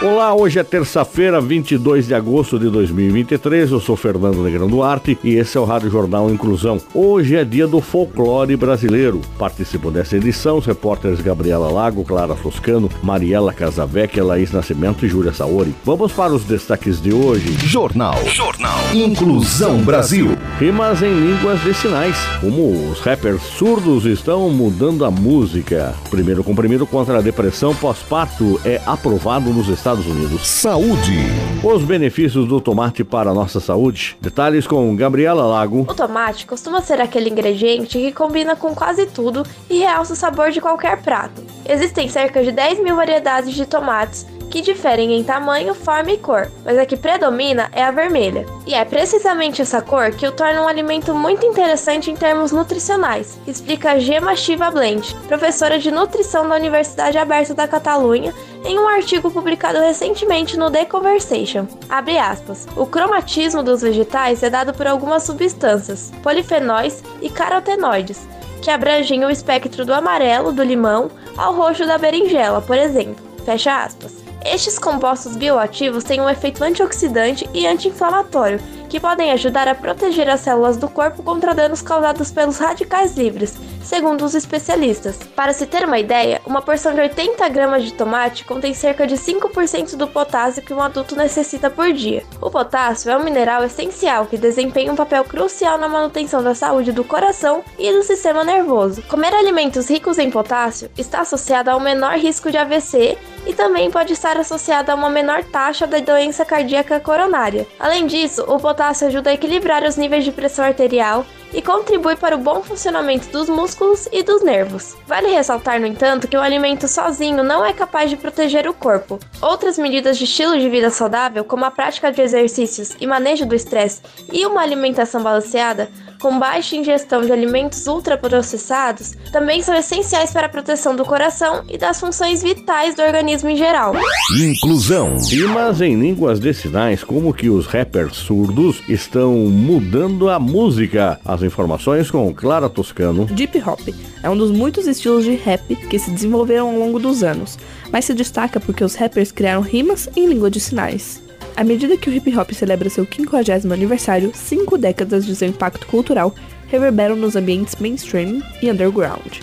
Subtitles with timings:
[0.00, 3.72] Olá, hoje é terça-feira, 22 de agosto de 2023.
[3.72, 6.80] Eu sou Fernando Negrão Duarte e esse é o Rádio Jornal Inclusão.
[6.94, 9.20] Hoje é dia do folclore brasileiro.
[9.36, 15.32] Participam dessa edição os repórteres Gabriela Lago, Clara Foscano, Mariela Casavecchia, Laís Nascimento e Júlia
[15.32, 15.74] Saori.
[15.84, 17.54] Vamos para os destaques de hoje.
[17.66, 18.24] Jornal.
[18.26, 18.78] Jornal.
[18.94, 20.38] Inclusão Brasil.
[20.60, 22.16] Rimas em línguas de sinais.
[22.40, 25.92] Como os rappers surdos estão mudando a música.
[26.08, 30.46] Primeiro comprimido contra a depressão pós-parto é aprovado nos Estados Estados Unidos.
[30.46, 31.16] Saúde.
[31.64, 34.18] Os benefícios do tomate para a nossa saúde.
[34.20, 35.86] Detalhes com Gabriela Lago.
[35.88, 40.50] O tomate costuma ser aquele ingrediente que combina com quase tudo e realça o sabor
[40.50, 41.42] de qualquer prato.
[41.66, 46.50] Existem cerca de 10 mil variedades de tomates que diferem em tamanho, forma e cor,
[46.64, 48.46] mas a que predomina é a vermelha.
[48.66, 53.38] E é precisamente essa cor que o torna um alimento muito interessante em termos nutricionais,
[53.46, 59.30] explica Gemma Shiva Blend, professora de nutrição da Universidade Aberta da Catalunha, em um artigo
[59.30, 61.66] publicado recentemente no The Conversation.
[61.88, 62.66] Abre aspas.
[62.76, 68.26] O cromatismo dos vegetais é dado por algumas substâncias, polifenóis e carotenoides,
[68.60, 73.24] que abrangem o espectro do amarelo do limão ao roxo da berinjela, por exemplo.
[73.44, 74.27] Fecha aspas.
[74.44, 80.40] Estes compostos bioativos têm um efeito antioxidante e anti-inflamatório, que podem ajudar a proteger as
[80.40, 85.18] células do corpo contra danos causados pelos radicais livres, segundo os especialistas.
[85.36, 89.16] Para se ter uma ideia, uma porção de 80 gramas de tomate contém cerca de
[89.16, 92.22] 5% do potássio que um adulto necessita por dia.
[92.40, 96.92] O potássio é um mineral essencial que desempenha um papel crucial na manutenção da saúde
[96.92, 99.02] do coração e do sistema nervoso.
[99.02, 103.90] Comer alimentos ricos em potássio está associado a um menor risco de AVC e também
[103.90, 107.66] pode estar associado a uma menor taxa da doença cardíaca coronária.
[107.80, 112.36] Além disso, o potássio ajuda a equilibrar os níveis de pressão arterial e contribui para
[112.36, 114.94] o bom funcionamento dos músculos e dos nervos.
[115.06, 119.18] Vale ressaltar, no entanto, que o alimento sozinho não é capaz de proteger o corpo.
[119.40, 123.54] Outras medidas de estilo de vida saudável, como a prática de exercícios e manejo do
[123.54, 125.90] estresse e uma alimentação balanceada,
[126.20, 131.78] com baixa ingestão de alimentos ultraprocessados, também são essenciais para a proteção do coração e
[131.78, 133.94] das funções vitais do organismo em geral.
[134.40, 135.16] Inclusão.
[135.18, 141.20] Rimas em línguas de sinais, como que os rappers surdos estão mudando a música.
[141.24, 143.26] As informações com Clara Toscano.
[143.26, 143.80] Deep Hop
[144.22, 147.58] é um dos muitos estilos de rap que se desenvolveram ao longo dos anos,
[147.92, 151.27] mas se destaca porque os rappers criaram rimas em língua de sinais.
[151.58, 155.88] À medida que o hip hop celebra seu 50 aniversário, cinco décadas de seu impacto
[155.88, 156.32] cultural
[156.68, 159.40] reverberam nos ambientes mainstream e underground.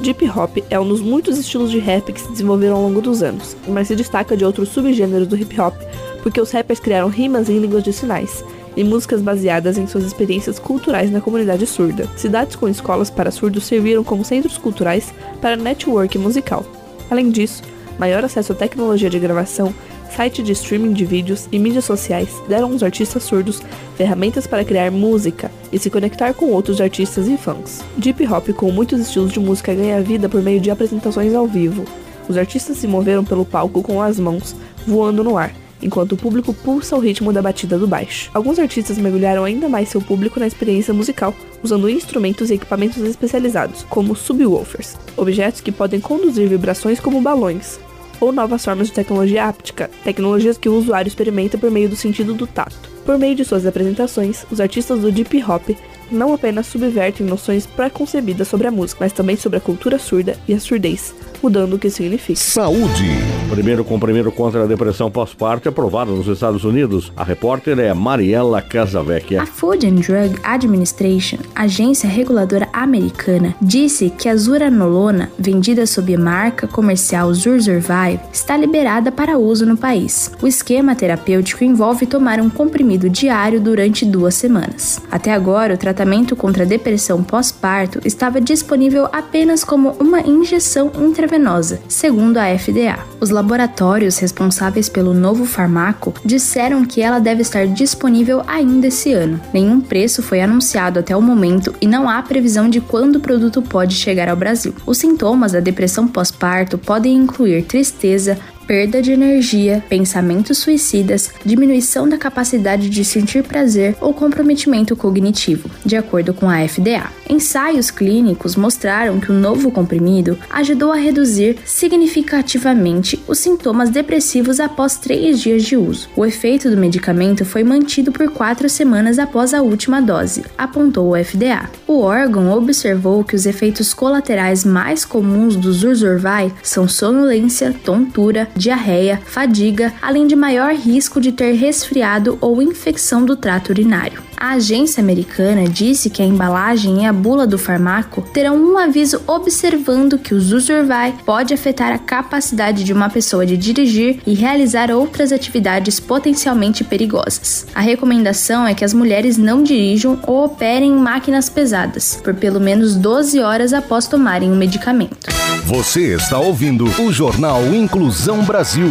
[0.00, 3.22] Deep Hop é um dos muitos estilos de rap que se desenvolveram ao longo dos
[3.22, 5.74] anos, mas se destaca de outros subgêneros do hip hop
[6.22, 8.42] porque os rappers criaram rimas em línguas de sinais,
[8.74, 12.08] e músicas baseadas em suas experiências culturais na comunidade surda.
[12.16, 16.64] Cidades com escolas para surdos serviram como centros culturais para network musical.
[17.10, 17.62] Além disso,
[17.98, 19.74] maior acesso à tecnologia de gravação,
[20.14, 23.62] site de streaming de vídeos e mídias sociais deram aos artistas surdos
[23.96, 27.84] ferramentas para criar música e se conectar com outros artistas e fãs.
[27.96, 31.84] Deep Hop, com muitos estilos de música, ganha vida por meio de apresentações ao vivo.
[32.28, 34.54] Os artistas se moveram pelo palco com as mãos
[34.86, 35.52] voando no ar
[35.82, 38.30] enquanto o público pulsa o ritmo da batida do baixo.
[38.32, 43.84] Alguns artistas mergulharam ainda mais seu público na experiência musical, usando instrumentos e equipamentos especializados,
[43.88, 47.78] como subwoofers, objetos que podem conduzir vibrações como balões,
[48.20, 52.34] ou novas formas de tecnologia áptica, tecnologias que o usuário experimenta por meio do sentido
[52.34, 52.90] do tato.
[53.04, 55.70] Por meio de suas apresentações, os artistas do Deep Hop
[56.10, 60.54] não apenas subvertem noções pré-concebidas sobre a música, mas também sobre a cultura surda e
[60.54, 62.38] a surdez, mudando o que significa.
[62.38, 63.10] Saúde.
[63.50, 67.12] Primeiro comprimido contra a depressão pós-parto aprovado nos Estados Unidos.
[67.16, 69.42] A repórter é Mariela Casavecchia.
[69.42, 76.18] A Food and Drug Administration, agência reguladora americana, disse que a zuranolona, vendida sob a
[76.18, 80.32] marca comercial Zursurvive, está liberada para uso no país.
[80.42, 85.00] O esquema terapêutico envolve tomar um comprimido diário durante duas semanas.
[85.10, 91.25] Até agora, o tratamento contra a depressão pós-parto estava disponível apenas como uma injeção intravenosa
[91.26, 92.98] intravenosa, segundo a FDA.
[93.20, 99.40] Os laboratórios responsáveis pelo novo fármaco disseram que ela deve estar disponível ainda esse ano.
[99.52, 103.60] Nenhum preço foi anunciado até o momento e não há previsão de quando o produto
[103.60, 104.74] pode chegar ao Brasil.
[104.86, 112.18] Os sintomas da depressão pós-parto podem incluir tristeza, perda de energia, pensamentos suicidas, diminuição da
[112.18, 117.10] capacidade de sentir prazer ou comprometimento cognitivo, de acordo com a FDA.
[117.28, 124.96] Ensaios clínicos mostraram que o novo comprimido ajudou a reduzir significativamente os sintomas depressivos após
[124.96, 126.08] três dias de uso.
[126.16, 131.24] O efeito do medicamento foi mantido por quatro semanas após a última dose, apontou o
[131.24, 131.68] FDA.
[131.86, 139.20] O órgão observou que os efeitos colaterais mais comuns do Zurzuvae são sonolência, tontura, diarreia,
[139.24, 144.22] fadiga, além de maior risco de ter resfriado ou infecção do trato urinário.
[144.36, 149.22] A agência americana disse que a embalagem e a bula do farmaco terão um aviso
[149.26, 154.90] observando que o Zuzurvai pode afetar a capacidade de uma pessoa de dirigir e realizar
[154.90, 157.66] outras atividades potencialmente perigosas.
[157.74, 162.94] A recomendação é que as mulheres não dirijam ou operem máquinas pesadas por pelo menos
[162.94, 165.28] 12 horas após tomarem o medicamento.
[165.64, 168.90] Você está ouvindo o Jornal Inclusão Brasil.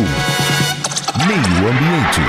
[1.17, 2.19] Meio Ambiente.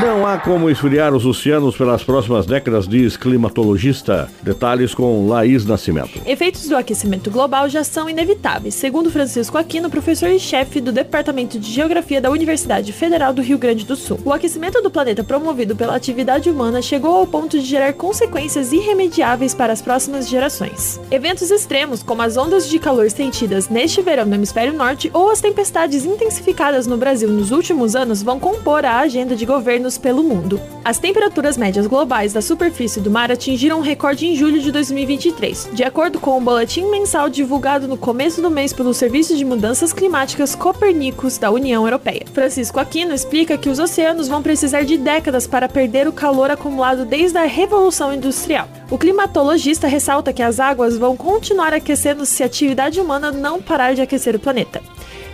[0.00, 4.26] Não há como esfriar os oceanos pelas próximas décadas, diz climatologista.
[4.42, 6.18] Detalhes com Laís Nascimento.
[6.24, 11.58] Efeitos do aquecimento global já são inevitáveis, segundo Francisco Aquino, professor e chefe do Departamento
[11.58, 14.18] de Geografia da Universidade Federal do Rio Grande do Sul.
[14.24, 19.54] O aquecimento do planeta promovido pela atividade humana chegou ao ponto de gerar consequências irremediáveis
[19.54, 20.98] para as próximas gerações.
[21.10, 25.42] Eventos extremos, como as ondas de calor sentidas neste verão no hemisfério norte ou as
[25.42, 30.60] tempestades intensificadas no Brasil nos últimos anos, vão compor a agenda de governos pelo mundo.
[30.84, 35.70] As temperaturas médias globais da superfície do mar atingiram um recorde em julho de 2023,
[35.72, 39.44] de acordo com o um boletim mensal divulgado no começo do mês pelo Serviço de
[39.44, 42.24] Mudanças Climáticas Copernicus da União Europeia.
[42.32, 47.04] Francisco Aquino explica que os oceanos vão precisar de décadas para perder o calor acumulado
[47.04, 48.68] desde a Revolução Industrial.
[48.90, 53.94] O climatologista ressalta que as águas vão continuar aquecendo se a atividade humana não parar
[53.94, 54.82] de aquecer o planeta.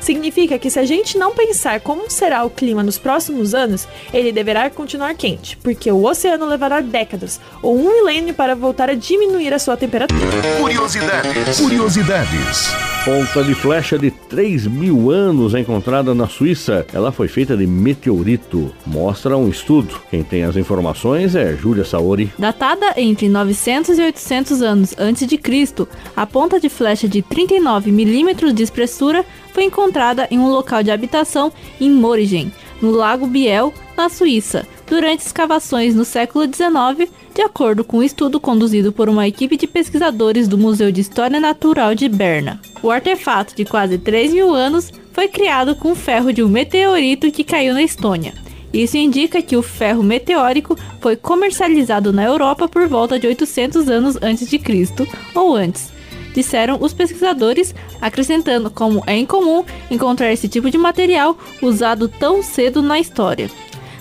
[0.00, 4.32] Significa que se a gente não pensar como será o clima nos próximos anos, ele
[4.32, 9.52] deverá continuar quente, porque o oceano levará décadas ou um milênio para voltar a diminuir
[9.52, 10.20] a sua temperatura.
[10.60, 11.60] Curiosidades.
[11.60, 12.68] Curiosidades.
[13.04, 16.86] Ponta de flecha de 3 mil anos encontrada na Suíça.
[16.92, 18.70] Ela foi feita de meteorito.
[18.84, 20.00] Mostra um estudo.
[20.10, 22.30] Quem tem as informações é Júlia Saori.
[22.38, 27.90] Datada entre 900 e 800 anos antes de Cristo, a ponta de flecha de 39
[27.90, 29.24] milímetros de espessura
[29.54, 35.20] foi encontrada em um local de habitação em Morigen, no Lago Biel, na Suíça, durante
[35.20, 40.48] escavações no século XIX, de acordo com um estudo conduzido por uma equipe de pesquisadores
[40.48, 42.60] do Museu de História Natural de Berna.
[42.82, 47.44] O artefato, de quase 3 mil anos, foi criado com ferro de um meteorito que
[47.44, 48.34] caiu na Estônia.
[48.72, 54.18] Isso indica que o ferro meteórico foi comercializado na Europa por volta de 800 anos
[54.20, 55.97] antes de Cristo ou antes
[56.38, 62.80] disseram os pesquisadores, acrescentando como é incomum encontrar esse tipo de material usado tão cedo
[62.80, 63.50] na história.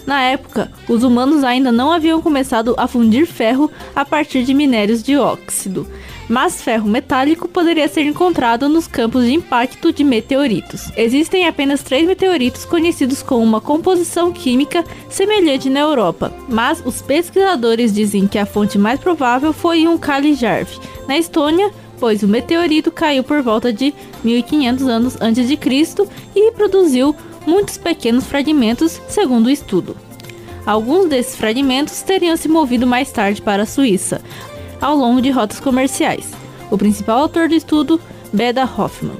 [0.06, 5.02] Na época, os humanos ainda não haviam começado a fundir ferro a partir de minérios
[5.02, 5.88] de óxido,
[6.30, 10.92] mas ferro metálico poderia ser encontrado nos campos de impacto de meteoritos.
[10.96, 17.92] Existem apenas três meteoritos conhecidos com uma composição química semelhante na Europa, mas os pesquisadores
[17.92, 20.70] dizem que a fonte mais provável foi um Kalijarv,
[21.08, 26.52] na Estônia, pois o meteorito caiu por volta de 1500 anos antes de Cristo e
[26.52, 27.16] produziu
[27.46, 29.96] muitos pequenos fragmentos, segundo o estudo.
[30.66, 34.22] Alguns desses fragmentos teriam se movido mais tarde para a Suíça,
[34.82, 36.32] ao longo de rotas comerciais.
[36.70, 38.02] O principal autor do estudo,
[38.34, 39.16] Beda Hoffman.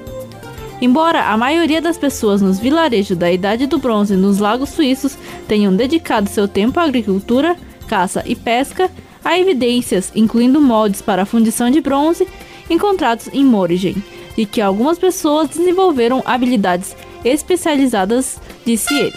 [0.80, 5.16] Embora a maioria das pessoas nos vilarejos da Idade do Bronze nos lagos suíços
[5.48, 7.56] tenham dedicado seu tempo à agricultura,
[7.88, 8.88] caça e pesca,
[9.24, 12.28] há evidências, incluindo moldes para a fundição de bronze,
[12.70, 13.96] encontrados em Morigen,
[14.36, 16.94] e que algumas pessoas desenvolveram habilidades
[17.24, 19.16] especializadas, disse ele.